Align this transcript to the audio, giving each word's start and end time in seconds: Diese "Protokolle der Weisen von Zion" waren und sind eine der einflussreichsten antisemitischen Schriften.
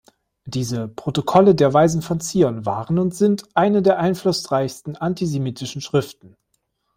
Diese 0.45 0.87
"Protokolle 0.87 1.53
der 1.53 1.75
Weisen 1.75 2.01
von 2.01 2.19
Zion" 2.19 2.65
waren 2.65 2.97
und 2.97 3.13
sind 3.13 3.55
eine 3.55 3.83
der 3.83 3.99
einflussreichsten 3.99 4.95
antisemitischen 4.95 5.79
Schriften. 5.81 6.35